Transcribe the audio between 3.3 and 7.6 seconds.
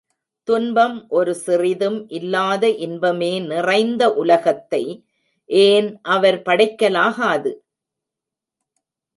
நிறைந்த உலகத்தை ஏன் அவர் படைக்கலாகாது?